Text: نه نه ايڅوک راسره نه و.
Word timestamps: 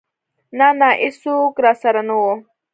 نه 0.57 0.67
نه 0.79 0.89
ايڅوک 1.03 1.55
راسره 1.63 2.01
نه 2.07 2.15
و. 2.21 2.23